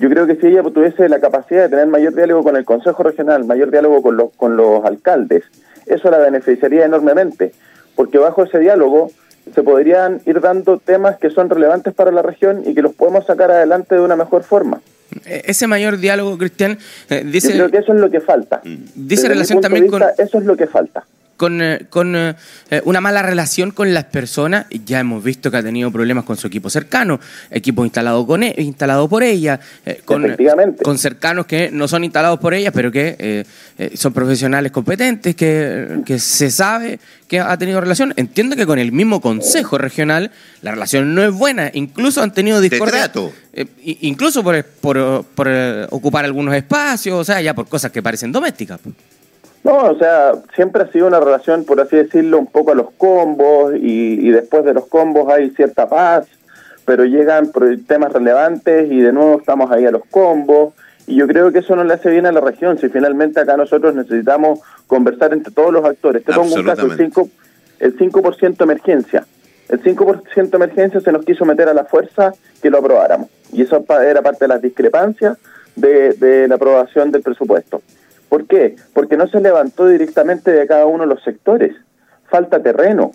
Yo 0.00 0.08
creo 0.08 0.26
que 0.26 0.36
si 0.36 0.46
ella 0.46 0.62
tuviese 0.62 1.08
la 1.10 1.20
capacidad 1.20 1.62
de 1.64 1.68
tener 1.68 1.86
mayor 1.86 2.14
diálogo 2.14 2.42
con 2.42 2.56
el 2.56 2.64
Consejo 2.64 3.02
Regional, 3.02 3.44
mayor 3.44 3.70
diálogo 3.70 4.00
con 4.02 4.16
los, 4.16 4.30
con 4.34 4.56
los 4.56 4.82
alcaldes, 4.84 5.44
eso 5.86 6.10
la 6.10 6.18
beneficiaría 6.18 6.86
enormemente, 6.86 7.52
porque 7.94 8.16
bajo 8.18 8.44
ese 8.44 8.58
diálogo 8.58 9.10
se 9.54 9.62
podrían 9.62 10.20
ir 10.24 10.40
dando 10.40 10.78
temas 10.78 11.18
que 11.18 11.28
son 11.30 11.50
relevantes 11.50 11.92
para 11.92 12.10
la 12.12 12.22
región 12.22 12.62
y 12.64 12.74
que 12.74 12.82
los 12.82 12.94
podemos 12.94 13.26
sacar 13.26 13.50
adelante 13.50 13.94
de 13.94 14.00
una 14.00 14.16
mejor 14.16 14.42
forma. 14.42 14.80
Eh, 15.26 15.42
Ese 15.46 15.66
mayor 15.66 15.98
diálogo, 15.98 16.38
Cristian, 16.38 16.78
eh, 17.10 17.22
Yo 17.24 17.30
dice... 17.30 17.52
creo 17.52 17.70
que 17.70 17.78
eso 17.78 17.92
es 17.92 18.00
lo 18.00 18.10
que 18.10 18.20
falta. 18.20 18.60
Dice 18.64 18.88
Desde 18.94 19.28
relación 19.28 19.60
también 19.60 19.88
con- 19.88 20.02
Eso 20.16 20.38
es 20.38 20.44
lo 20.44 20.56
que 20.56 20.66
falta. 20.66 21.04
Con, 21.40 21.62
eh, 21.62 21.86
con 21.88 22.14
eh, 22.14 22.34
eh, 22.70 22.82
una 22.84 23.00
mala 23.00 23.22
relación 23.22 23.70
con 23.70 23.94
las 23.94 24.04
personas. 24.04 24.66
Ya 24.84 25.00
hemos 25.00 25.24
visto 25.24 25.50
que 25.50 25.56
ha 25.56 25.62
tenido 25.62 25.90
problemas 25.90 26.24
con 26.24 26.36
su 26.36 26.46
equipo 26.46 26.68
cercano, 26.68 27.18
equipo 27.50 27.82
instalado, 27.82 28.26
con 28.26 28.42
e- 28.42 28.54
instalado 28.58 29.08
por 29.08 29.22
ella, 29.22 29.58
eh, 29.86 30.02
con, 30.04 30.26
Efectivamente. 30.26 30.82
con 30.84 30.98
cercanos 30.98 31.46
que 31.46 31.70
no 31.70 31.88
son 31.88 32.04
instalados 32.04 32.38
por 32.40 32.52
ella, 32.52 32.72
pero 32.72 32.92
que 32.92 33.16
eh, 33.18 33.44
eh, 33.78 33.92
son 33.94 34.12
profesionales 34.12 34.70
competentes, 34.70 35.34
que, 35.34 36.02
que 36.04 36.18
se 36.18 36.50
sabe 36.50 37.00
que 37.26 37.40
ha 37.40 37.56
tenido 37.56 37.80
relación. 37.80 38.12
Entiendo 38.16 38.54
que 38.54 38.66
con 38.66 38.78
el 38.78 38.92
mismo 38.92 39.22
Consejo 39.22 39.78
Regional 39.78 40.32
la 40.60 40.72
relación 40.72 41.14
no 41.14 41.24
es 41.24 41.32
buena, 41.32 41.70
incluso 41.72 42.22
han 42.22 42.34
tenido 42.34 42.60
discordia. 42.60 43.10
eh, 43.54 43.64
incluso 44.02 44.42
por, 44.42 44.62
por, 44.62 45.24
por, 45.24 45.46
eh, 45.48 45.86
ocupar 45.88 46.26
algunos 46.26 46.54
espacios, 46.54 47.18
o 47.18 47.24
sea, 47.24 47.40
ya 47.40 47.54
por 47.54 47.66
cosas 47.66 47.90
que 47.92 48.02
parecen 48.02 48.30
domésticas. 48.30 48.78
No, 49.62 49.76
o 49.90 49.98
sea, 49.98 50.32
siempre 50.54 50.82
ha 50.82 50.90
sido 50.90 51.06
una 51.06 51.20
relación, 51.20 51.64
por 51.64 51.80
así 51.80 51.96
decirlo, 51.96 52.38
un 52.38 52.46
poco 52.46 52.72
a 52.72 52.74
los 52.74 52.90
combos 52.92 53.74
y, 53.74 54.26
y 54.26 54.30
después 54.30 54.64
de 54.64 54.72
los 54.72 54.86
combos 54.86 55.30
hay 55.30 55.50
cierta 55.50 55.88
paz, 55.88 56.26
pero 56.86 57.04
llegan 57.04 57.52
temas 57.86 58.12
relevantes 58.12 58.90
y 58.90 59.00
de 59.00 59.12
nuevo 59.12 59.38
estamos 59.38 59.70
ahí 59.70 59.84
a 59.84 59.90
los 59.90 60.02
combos 60.10 60.74
y 61.06 61.16
yo 61.16 61.26
creo 61.26 61.52
que 61.52 61.58
eso 61.58 61.76
no 61.76 61.84
le 61.84 61.94
hace 61.94 62.08
bien 62.10 62.26
a 62.26 62.32
la 62.32 62.40
región, 62.40 62.78
si 62.78 62.88
finalmente 62.88 63.40
acá 63.40 63.56
nosotros 63.56 63.94
necesitamos 63.94 64.60
conversar 64.86 65.32
entre 65.32 65.52
todos 65.52 65.72
los 65.72 65.84
actores. 65.84 66.24
Te 66.24 66.32
pongo 66.32 66.54
un 66.54 66.64
caso, 66.64 66.86
el 66.86 66.96
5%, 66.96 67.30
el 67.80 67.98
5% 67.98 68.62
emergencia. 68.62 69.26
El 69.68 69.82
5% 69.82 70.54
emergencia 70.54 71.00
se 71.00 71.12
nos 71.12 71.24
quiso 71.24 71.44
meter 71.44 71.68
a 71.68 71.74
la 71.74 71.84
fuerza 71.84 72.32
que 72.62 72.70
lo 72.70 72.78
aprobáramos 72.78 73.28
y 73.52 73.62
eso 73.62 73.84
era 74.02 74.22
parte 74.22 74.44
de 74.44 74.48
las 74.48 74.62
discrepancias 74.62 75.36
de, 75.76 76.14
de 76.14 76.48
la 76.48 76.56
aprobación 76.56 77.10
del 77.10 77.22
presupuesto. 77.22 77.82
¿Por 78.30 78.46
qué? 78.46 78.76
Porque 78.94 79.18
no 79.18 79.28
se 79.28 79.40
levantó 79.40 79.88
directamente 79.88 80.52
de 80.52 80.66
cada 80.66 80.86
uno 80.86 81.02
de 81.02 81.14
los 81.14 81.22
sectores. 81.22 81.74
Falta 82.30 82.62
terreno. 82.62 83.12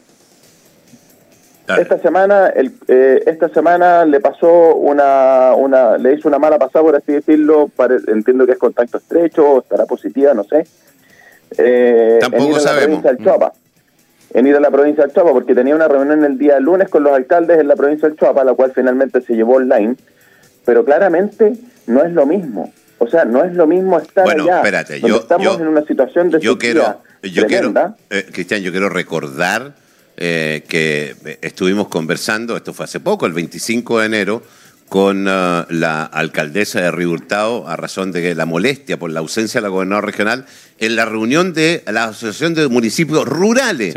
Esta 1.67 1.98
semana, 1.98 2.48
el, 2.48 2.74
eh, 2.88 3.24
esta 3.25 3.50
semana 3.50 4.05
le 4.05 4.19
pasó 4.19 4.75
una, 4.75 5.55
una, 5.55 5.98
le 5.98 6.13
hizo 6.13 6.27
una 6.27 6.38
mala 6.38 6.60
pasada, 6.60 6.84
por 6.84 6.95
así 6.95 7.13
decirlo, 7.13 7.72
entiendo 8.07 8.45
que 8.45 8.51
es 8.51 8.60
contacto 8.60 9.00
estrecho, 9.00 9.60
estará 9.62 9.88
positiva, 9.88 10.36
no 10.36 10.43
sé. 10.43 10.67
Eh, 11.57 12.19
Tampoco 12.22 12.60
sabemos. 12.60 13.01
del 13.01 13.17
en 14.34 14.48
ir 14.48 14.55
a 14.55 14.60
la 14.60 14.69
provincia 14.69 15.05
del 15.05 15.13
Chuapa, 15.13 15.31
porque 15.31 15.55
tenía 15.55 15.75
una 15.75 15.88
reunión 15.88 16.25
el 16.25 16.38
día 16.38 16.60
lunes 16.60 16.89
con 16.89 17.03
los 17.03 17.13
alcaldes 17.13 17.57
en 17.57 17.69
la 17.69 17.75
provincia 17.75 18.10
del 18.10 18.17
Chuapa, 18.17 18.43
la 18.43 18.53
cual 18.53 18.74
finalmente 18.75 19.22
se 19.22 19.34
llevó 19.34 19.55
online, 19.55 19.95
pero 20.65 20.84
claramente 20.84 21.53
no 21.88 22.03
es 22.03 22.12
lo 22.12 22.25
mismo. 22.25 22.72
O 22.98 23.08
sea, 23.08 23.25
no 23.25 23.44
es 23.44 23.54
lo 23.54 23.68
mismo 23.68 24.00
estar 24.00 24.24
bueno, 24.24 24.44
allá, 24.44 24.58
espérate, 24.58 25.02
yo, 25.02 25.18
estamos 25.18 25.60
en 25.60 25.68
una 25.68 25.86
situación 25.86 26.32
de 26.32 26.40
yo 26.40 26.58
quiero, 26.58 27.02
yo 27.22 27.46
quiero, 27.46 27.74
eh, 28.10 28.25
Cristian, 28.32 28.62
yo 28.62 28.72
quiero 28.72 28.90
recordar 28.90 29.74
eh, 30.18 30.64
que 30.68 31.38
estuvimos 31.42 31.90
conversando, 31.90 32.56
esto 32.56 32.74
fue 32.74 32.86
hace 32.86 33.02
poco, 33.02 33.25
el 33.25 33.34
25 33.34 34.00
de 34.00 34.06
enero, 34.06 34.44
con 34.88 35.28
uh, 35.28 35.66
la 35.70 36.04
alcaldesa 36.06 36.80
de 36.80 36.92
Río 36.92 37.10
Hurtado 37.10 37.68
a 37.68 37.75
razón 37.75 38.12
de 38.12 38.36
la 38.36 38.46
molestia 38.46 38.98
por 38.98 39.10
la 39.12 39.20
ausencia 39.20 39.60
de 39.60 39.64
la 39.64 39.70
gobernadora 39.70 40.06
regional 40.06 40.46
en 40.78 40.96
la 40.96 41.06
reunión 41.06 41.54
de 41.54 41.84
la 41.88 42.06
Asociación 42.06 42.54
de 42.54 42.68
Municipios 42.68 43.25
Rurales. 43.25 43.96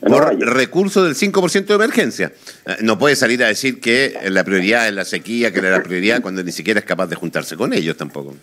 Por 0.00 0.38
recursos 0.38 1.04
del 1.04 1.14
5% 1.14 1.66
de 1.66 1.74
emergencia. 1.74 2.32
Eh, 2.66 2.76
no 2.82 2.98
puede 2.98 3.16
salir 3.16 3.44
a 3.44 3.48
decir 3.48 3.80
que 3.80 4.14
la 4.30 4.44
prioridad 4.44 4.88
es 4.88 4.94
la 4.94 5.04
sequía, 5.04 5.52
que 5.52 5.58
era 5.58 5.70
la 5.70 5.82
prioridad, 5.82 6.22
cuando 6.22 6.42
ni 6.42 6.52
siquiera 6.52 6.80
es 6.80 6.86
capaz 6.86 7.06
de 7.08 7.16
juntarse 7.16 7.56
con 7.56 7.72
ellos 7.72 7.96
tampoco. 7.96 8.34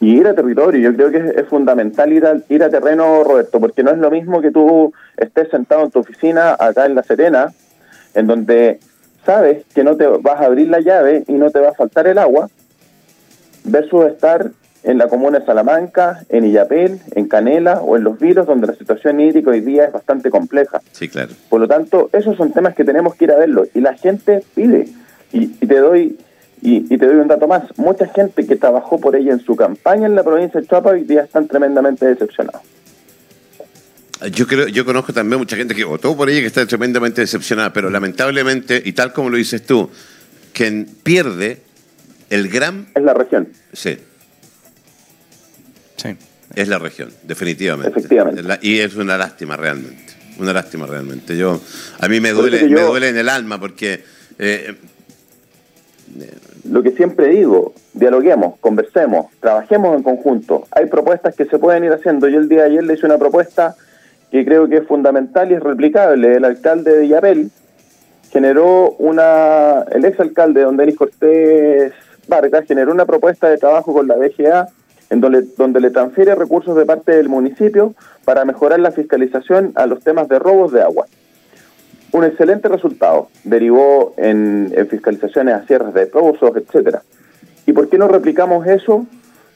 Y 0.00 0.16
ir 0.16 0.26
a 0.26 0.34
territorio, 0.34 0.80
yo 0.80 0.96
creo 0.96 1.10
que 1.10 1.40
es, 1.40 1.46
fundamental 1.46 2.12
ir 2.12 2.24
a, 2.24 2.40
ir 2.48 2.62
a 2.64 2.70
terreno, 2.70 3.22
Roberto, 3.22 3.60
porque 3.60 3.82
no 3.82 3.90
es 3.90 3.98
lo 3.98 4.10
mismo 4.10 4.40
que 4.40 4.50
tú 4.50 4.94
estés 5.16 5.50
sentado 5.50 5.84
en 5.84 5.90
tu 5.90 5.98
oficina 5.98 6.56
acá 6.58 6.86
en 6.86 6.94
La 6.94 7.02
Serena, 7.02 7.52
en 8.14 8.26
donde 8.26 8.80
sabes 9.26 9.64
que 9.74 9.84
no 9.84 9.96
te 9.96 10.06
vas 10.06 10.40
a 10.40 10.46
abrir 10.46 10.68
la 10.68 10.80
llave 10.80 11.24
y 11.28 11.32
no 11.34 11.50
te 11.50 11.60
va 11.60 11.68
a 11.68 11.74
faltar 11.74 12.06
el 12.06 12.16
agua, 12.16 12.48
versus 13.64 14.06
estar 14.06 14.50
en 14.82 14.98
la 14.98 15.08
comuna 15.08 15.40
de 15.40 15.46
Salamanca, 15.46 16.24
en 16.28 16.44
Illapel, 16.44 17.00
en 17.14 17.28
Canela 17.28 17.80
o 17.80 17.96
en 17.96 18.04
Los 18.04 18.18
Vilos, 18.18 18.46
donde 18.46 18.66
la 18.66 18.74
situación 18.74 19.20
hídrica 19.20 19.50
hoy 19.50 19.60
día 19.60 19.84
es 19.84 19.92
bastante 19.92 20.30
compleja. 20.30 20.80
Sí, 20.92 21.08
claro. 21.08 21.32
Por 21.48 21.60
lo 21.60 21.68
tanto, 21.68 22.08
esos 22.12 22.36
son 22.36 22.52
temas 22.52 22.74
que 22.74 22.84
tenemos 22.84 23.14
que 23.14 23.24
ir 23.24 23.32
a 23.32 23.36
verlo 23.36 23.66
y 23.74 23.80
la 23.80 23.94
gente 23.94 24.42
pide. 24.54 24.88
Y, 25.32 25.46
te 25.46 25.78
doy 25.78 26.18
y, 26.60 26.80
te 26.96 27.06
doy 27.06 27.16
un 27.16 27.28
dato 27.28 27.46
más. 27.46 27.62
Mucha 27.78 28.06
gente 28.06 28.46
que 28.46 28.56
trabajó 28.56 28.98
por 28.98 29.14
ella 29.14 29.32
en 29.32 29.40
su 29.40 29.54
campaña 29.54 30.06
en 30.06 30.14
la 30.14 30.24
provincia 30.24 30.60
de 30.60 30.66
Chuapa 30.66 30.90
hoy 30.90 31.04
día 31.04 31.22
están 31.22 31.46
tremendamente 31.46 32.06
decepcionados. 32.06 32.62
Yo 34.32 34.46
creo, 34.46 34.68
yo 34.68 34.84
conozco 34.84 35.12
también 35.14 35.38
mucha 35.38 35.56
gente 35.56 35.74
que 35.74 35.84
votó 35.84 36.14
por 36.14 36.28
ella 36.28 36.40
que 36.40 36.46
está 36.46 36.66
tremendamente 36.66 37.22
decepcionada, 37.22 37.72
pero 37.72 37.88
lamentablemente, 37.88 38.82
y 38.84 38.92
tal 38.92 39.14
como 39.14 39.30
lo 39.30 39.38
dices 39.38 39.64
tú, 39.64 39.88
quien 40.52 40.86
pierde 41.02 41.62
el 42.28 42.48
gran... 42.48 42.88
Es 42.94 43.02
la 43.02 43.14
región. 43.14 43.48
Sí. 43.72 43.98
Sí. 46.00 46.16
Es 46.54 46.68
la 46.68 46.78
región, 46.78 47.10
definitivamente. 47.22 47.90
Efectivamente. 47.90 48.42
y 48.62 48.80
es 48.80 48.96
una 48.96 49.16
lástima 49.16 49.56
realmente. 49.56 50.14
Una 50.38 50.52
lástima 50.52 50.86
realmente. 50.86 51.36
Yo, 51.36 51.60
a 51.98 52.08
mí 52.08 52.20
me 52.20 52.30
duele, 52.30 52.68
me 52.68 52.80
duele 52.80 53.08
en 53.08 53.18
el 53.18 53.28
alma 53.28 53.60
porque... 53.60 54.02
Eh, 54.38 54.74
lo 56.68 56.82
que 56.82 56.90
siempre 56.92 57.28
digo, 57.28 57.74
dialoguemos, 57.92 58.58
conversemos, 58.60 59.26
trabajemos 59.40 59.96
en 59.96 60.02
conjunto. 60.02 60.66
Hay 60.72 60.86
propuestas 60.86 61.36
que 61.36 61.44
se 61.44 61.58
pueden 61.58 61.84
ir 61.84 61.92
haciendo. 61.92 62.26
Yo 62.28 62.40
el 62.40 62.48
día 62.48 62.62
de 62.62 62.70
ayer 62.70 62.84
le 62.84 62.94
hice 62.94 63.06
una 63.06 63.18
propuesta 63.18 63.76
que 64.30 64.44
creo 64.44 64.68
que 64.68 64.78
es 64.78 64.86
fundamental 64.86 65.50
y 65.50 65.54
es 65.54 65.62
replicable. 65.62 66.36
El 66.36 66.44
alcalde 66.44 66.92
de 66.92 67.00
Villapel 67.02 67.50
generó 68.32 68.92
una, 68.98 69.82
el 69.92 70.04
exalcalde 70.04 70.62
don 70.62 70.76
Denis 70.76 70.96
Cortés 70.96 71.92
Vargas 72.28 72.64
generó 72.66 72.92
una 72.92 73.04
propuesta 73.04 73.48
de 73.48 73.58
trabajo 73.58 73.92
con 73.92 74.06
la 74.06 74.16
DGA 74.16 74.68
en 75.10 75.20
donde, 75.20 75.42
donde 75.56 75.80
le 75.80 75.90
transfiere 75.90 76.34
recursos 76.34 76.76
de 76.76 76.86
parte 76.86 77.12
del 77.16 77.28
municipio 77.28 77.94
para 78.24 78.44
mejorar 78.44 78.80
la 78.80 78.92
fiscalización 78.92 79.72
a 79.74 79.86
los 79.86 80.02
temas 80.02 80.28
de 80.28 80.38
robos 80.38 80.72
de 80.72 80.82
agua. 80.82 81.06
Un 82.12 82.24
excelente 82.24 82.68
resultado, 82.68 83.28
derivó 83.44 84.14
en, 84.16 84.72
en 84.74 84.88
fiscalizaciones 84.88 85.54
a 85.54 85.62
cierres 85.66 85.94
de 85.94 86.06
pozos, 86.06 86.56
etcétera. 86.56 87.02
¿Y 87.66 87.72
por 87.72 87.88
qué 87.88 87.98
no 87.98 88.08
replicamos 88.08 88.66
eso 88.66 89.06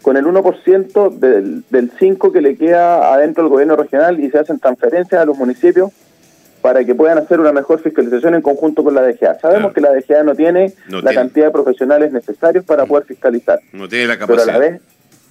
con 0.03 0.17
el 0.17 0.27
1% 0.27 1.19
del, 1.19 1.65
del 1.71 1.91
5% 1.93 2.33
que 2.33 2.41
le 2.41 2.57
queda 2.57 3.15
adentro 3.15 3.43
del 3.43 3.51
gobierno 3.51 3.75
regional 3.75 4.21
y 4.21 4.31
se 4.31 4.39
hacen 4.39 4.59
transferencias 4.59 5.23
a 5.23 5.25
los 5.25 5.37
municipios 5.37 5.91
para 6.61 6.85
que 6.85 6.95
puedan 6.95 7.19
hacer 7.19 7.41
una 7.41 7.53
mejor 7.53 7.81
fiscalización 7.81 8.35
en 8.35 8.43
conjunto 8.43 8.85
con 8.85 8.95
la 8.95 9.03
DGA. 9.03 9.39
Sabemos 9.39 9.73
que 9.73 9.81
la 9.81 9.93
DGA 9.93 10.23
no 10.23 10.35
tiene 10.35 10.73
la 10.89 11.13
cantidad 11.13 11.47
de 11.47 11.53
profesionales 11.53 12.13
necesarios 12.13 12.65
para 12.65 12.87
poder 12.87 13.05
fiscalizar. 13.05 13.61
No 13.73 13.89
tiene 13.89 14.07
la 14.07 14.19
capacidad. 14.19 14.47
Pero 14.47 14.57
a 14.57 14.61
la 14.61 14.71
vez, 14.71 14.83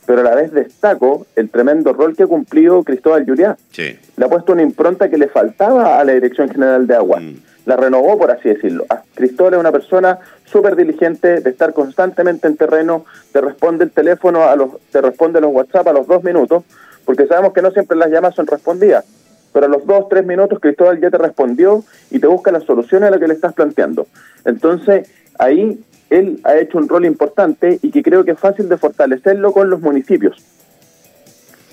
pero 0.06 0.22
a 0.22 0.24
la 0.24 0.36
vez 0.36 0.52
destaco 0.52 1.26
el 1.36 1.50
tremendo 1.50 1.94
rol 1.94 2.16
que 2.16 2.24
ha 2.24 2.28
cumplido 2.28 2.84
Cristóbal 2.84 3.26
Lluriá. 3.26 3.58
Sí. 3.72 3.98
Le 4.18 4.26
ha 4.26 4.30
puesto 4.30 4.54
una 4.54 4.64
impronta 4.64 5.10
que 5.10 5.18
le 5.18 5.28
faltaba 5.28 6.00
a 6.00 6.04
la 6.04 6.14
Dirección 6.14 6.50
General 6.50 6.86
de 6.86 6.96
Agua. 6.96 7.20
Mm. 7.20 7.36
La 7.66 7.78
renovó, 7.78 8.18
por 8.18 8.30
así 8.30 8.50
decirlo. 8.50 8.86
Ah, 8.90 9.04
Cristóbal 9.16 9.54
es 9.54 9.60
una 9.60 9.72
persona 9.72 10.20
súper 10.46 10.76
diligente, 10.76 11.40
de 11.40 11.50
estar 11.50 11.74
constantemente 11.74 12.48
en 12.48 12.58
terreno, 12.58 13.06
te 13.32 13.42
responde 13.42 13.86
el 13.86 13.92
teléfono, 13.92 14.44
a 14.44 14.56
los, 14.56 14.72
te 14.92 15.02
responde 15.02 15.40
los 15.40 15.54
WhatsApp 15.54 15.88
a 15.88 15.94
los 15.94 16.06
dos 16.06 16.24
minutos, 16.24 16.64
porque 17.06 17.26
sabemos 17.26 17.54
que 17.54 17.62
no 17.62 17.72
siempre 17.72 17.98
las 17.98 18.10
llamadas 18.10 18.36
son 18.36 18.48
respondidas, 18.48 19.06
pero 19.54 19.66
a 19.66 19.70
los 19.70 19.86
dos, 19.86 20.10
tres 20.10 20.26
minutos 20.26 20.60
Cristóbal 20.60 21.00
ya 21.00 21.10
te 21.10 21.18
respondió 21.18 21.84
y 22.12 22.20
te 22.20 22.28
busca 22.28 22.52
las 22.52 22.64
soluciones 22.64 23.08
a 23.08 23.12
lo 23.12 23.20
que 23.20 23.28
le 23.28 23.34
estás 23.34 23.54
planteando. 23.54 24.08
Entonces, 24.46 25.10
ahí 25.40 25.80
él 26.10 26.40
ha 26.44 26.58
hecho 26.58 26.78
un 26.78 26.88
rol 26.88 27.06
importante 27.06 27.80
y 27.82 27.92
que 27.92 28.04
creo 28.04 28.24
que 28.24 28.32
es 28.32 28.40
fácil 28.40 28.70
de 28.70 28.78
fortalecerlo 28.78 29.52
con 29.52 29.70
los 29.70 29.82
municipios. 29.82 30.38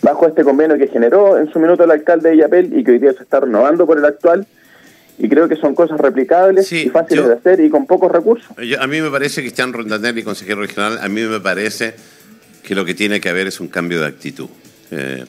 Bajo 0.02 0.26
este 0.26 0.44
convenio 0.44 0.78
que 0.78 0.88
generó 0.88 1.38
en 1.38 1.52
su 1.52 1.58
minuto 1.58 1.84
el 1.84 1.90
alcalde 1.90 2.30
de 2.30 2.38
Yapel 2.38 2.78
y 2.78 2.84
que 2.84 2.92
hoy 2.92 2.98
día 2.98 3.12
se 3.12 3.22
está 3.22 3.40
renovando 3.40 3.86
por 3.86 3.98
el 3.98 4.04
actual, 4.04 4.46
y 5.20 5.28
creo 5.28 5.48
que 5.48 5.56
son 5.56 5.74
cosas 5.74 6.00
replicables 6.00 6.72
y 6.72 6.88
fáciles 6.88 7.26
de 7.26 7.34
hacer 7.34 7.60
y 7.60 7.68
con 7.68 7.86
pocos 7.86 8.10
recursos. 8.10 8.48
a 8.56 8.86
mí 8.86 9.00
me 9.02 9.10
parece, 9.10 9.42
Cristian 9.42 9.72
Rondanelli, 9.72 10.22
consejero 10.22 10.62
regional, 10.62 10.98
a 11.00 11.08
mí 11.08 11.20
me 11.20 11.40
parece 11.40 11.94
que 12.62 12.74
lo 12.74 12.86
que 12.86 12.94
tiene 12.94 13.20
que 13.20 13.28
haber 13.28 13.46
es 13.46 13.60
un 13.60 13.68
cambio 13.68 14.00
de 14.00 14.06
actitud. 14.06 14.48
Eh, 14.90 15.26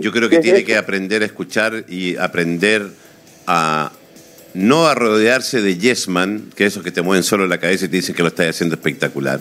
yo 0.00 0.10
creo 0.10 0.28
que 0.28 0.38
tiene 0.38 0.64
que 0.64 0.76
aprender 0.76 1.22
a 1.22 1.26
escuchar 1.26 1.84
y 1.88 2.16
aprender 2.16 2.86
a 3.46 3.92
no 4.54 4.86
a 4.86 4.94
rodearse 4.94 5.60
de 5.60 5.78
yesman, 5.78 6.50
que 6.54 6.66
esos 6.66 6.82
que 6.82 6.90
te 6.90 7.02
mueven 7.02 7.22
solo 7.22 7.46
la 7.46 7.58
cabeza 7.58 7.86
y 7.86 7.88
te 7.88 7.96
dicen 7.96 8.14
que 8.14 8.22
lo 8.22 8.28
estás 8.28 8.48
haciendo 8.48 8.74
espectacular. 8.74 9.40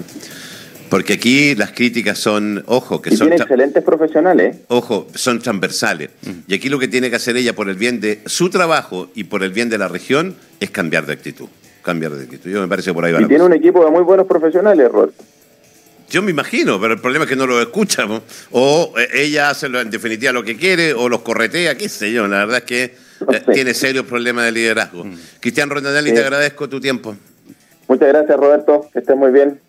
Porque 0.89 1.13
aquí 1.13 1.55
las 1.55 1.71
críticas 1.71 2.17
son, 2.17 2.63
ojo, 2.65 3.01
que 3.01 3.09
son... 3.09 3.27
Tiene 3.27 3.41
excelentes 3.41 3.83
profesionales. 3.83 4.57
Ojo, 4.67 5.07
son 5.13 5.39
transversales. 5.39 6.09
Mm. 6.21 6.31
Y 6.47 6.53
aquí 6.53 6.69
lo 6.69 6.79
que 6.79 6.87
tiene 6.87 7.09
que 7.09 7.17
hacer 7.17 7.35
ella 7.35 7.53
por 7.53 7.69
el 7.69 7.75
bien 7.75 7.99
de 7.99 8.21
su 8.25 8.49
trabajo 8.49 9.09
y 9.13 9.25
por 9.25 9.43
el 9.43 9.51
bien 9.51 9.69
de 9.69 9.77
la 9.77 9.87
región 9.87 10.35
es 10.59 10.69
cambiar 10.69 11.05
de 11.05 11.13
actitud. 11.13 11.47
Cambiar 11.83 12.13
de 12.13 12.23
actitud. 12.23 12.49
Yo 12.49 12.61
me 12.61 12.67
parece 12.67 12.93
por 12.93 13.03
ahí 13.03 13.11
va 13.11 13.21
Y 13.21 13.25
tiene 13.25 13.43
un 13.43 13.53
equipo 13.53 13.83
de 13.83 13.91
muy 13.91 14.03
buenos 14.03 14.27
profesionales, 14.27 14.89
Rod. 14.91 15.09
Yo 16.09 16.21
me 16.21 16.31
imagino, 16.31 16.79
pero 16.79 16.93
el 16.93 17.01
problema 17.01 17.25
es 17.25 17.29
que 17.29 17.35
no 17.35 17.45
lo 17.45 17.61
escucha. 17.61 18.05
O 18.51 18.93
eh, 18.97 19.07
ella 19.13 19.49
hace 19.49 19.67
en 19.67 19.89
definitiva 19.89 20.31
lo 20.31 20.43
que 20.43 20.55
quiere, 20.55 20.93
o 20.93 21.09
los 21.09 21.21
corretea, 21.21 21.75
qué 21.75 21.89
sé 21.89 22.13
yo. 22.13 22.27
La 22.27 22.45
verdad 22.45 22.59
es 22.59 22.63
que 22.63 23.06
eh, 23.31 23.43
tiene 23.53 23.73
serios 23.73 24.05
problemas 24.05 24.45
de 24.45 24.51
liderazgo. 24.51 25.03
Mm. 25.03 25.17
Cristian 25.39 25.69
Rondanelli, 25.69 26.13
te 26.13 26.21
agradezco 26.21 26.67
tu 26.67 26.79
tiempo. 26.79 27.15
Muchas 27.87 28.07
gracias, 28.09 28.37
Roberto. 28.37 28.89
Que 28.91 28.99
estés 28.99 29.15
muy 29.15 29.31
bien. 29.31 29.59